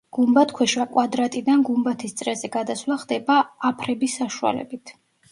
გუმბათქვეშა 0.17 0.85
კვადრატიდან 0.93 1.65
გუმბათის 1.67 2.15
წრეზე 2.21 2.49
გადასვლა 2.55 2.97
ხდება 3.01 3.35
აფრების 3.71 4.15
საშუალებით. 4.23 4.95